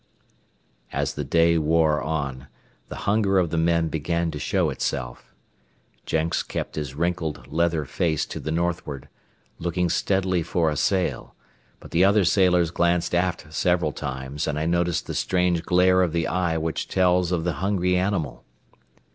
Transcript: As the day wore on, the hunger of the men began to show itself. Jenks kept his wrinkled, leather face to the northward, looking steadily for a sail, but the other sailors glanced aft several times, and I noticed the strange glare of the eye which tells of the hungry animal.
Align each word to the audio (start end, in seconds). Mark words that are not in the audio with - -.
As 0.91 1.13
the 1.13 1.23
day 1.23 1.59
wore 1.59 2.01
on, 2.01 2.47
the 2.87 2.95
hunger 3.05 3.37
of 3.37 3.51
the 3.51 3.57
men 3.59 3.87
began 3.87 4.31
to 4.31 4.39
show 4.39 4.71
itself. 4.71 5.31
Jenks 6.07 6.41
kept 6.41 6.73
his 6.73 6.95
wrinkled, 6.95 7.45
leather 7.45 7.85
face 7.85 8.25
to 8.25 8.39
the 8.39 8.49
northward, 8.51 9.09
looking 9.59 9.89
steadily 9.89 10.41
for 10.41 10.71
a 10.71 10.75
sail, 10.75 11.35
but 11.79 11.91
the 11.91 12.03
other 12.03 12.25
sailors 12.25 12.71
glanced 12.71 13.13
aft 13.13 13.53
several 13.53 13.91
times, 13.91 14.47
and 14.47 14.57
I 14.57 14.65
noticed 14.65 15.05
the 15.05 15.13
strange 15.13 15.61
glare 15.61 16.01
of 16.01 16.13
the 16.13 16.25
eye 16.25 16.57
which 16.57 16.87
tells 16.87 17.31
of 17.31 17.43
the 17.43 17.53
hungry 17.61 17.95
animal. 17.95 18.43